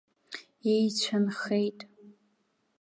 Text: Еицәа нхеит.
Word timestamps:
Еицәа 0.73 1.17
нхеит. 1.23 1.79